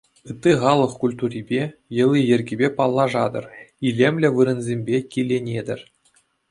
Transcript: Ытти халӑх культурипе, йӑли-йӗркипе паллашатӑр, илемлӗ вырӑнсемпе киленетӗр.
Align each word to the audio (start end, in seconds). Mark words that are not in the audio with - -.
Ытти 0.31 0.51
халӑх 0.61 0.93
культурипе, 1.01 1.61
йӑли-йӗркипе 1.97 2.67
паллашатӑр, 2.77 3.45
илемлӗ 3.87 4.29
вырӑнсемпе 4.35 4.97
киленетӗр. 5.11 5.79